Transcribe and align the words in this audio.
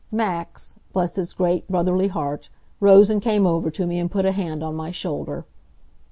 Max 0.11 0.77
bless 0.93 1.15
his 1.17 1.31
great, 1.33 1.67
brotherly 1.67 2.07
heart 2.07 2.49
rose 2.79 3.11
and 3.11 3.21
came 3.21 3.45
over 3.45 3.69
to 3.69 3.85
me 3.85 3.99
and 3.99 4.09
put 4.09 4.25
a 4.25 4.31
hand 4.31 4.63
on 4.63 4.73
my 4.75 4.89
shoulder. 4.89 5.45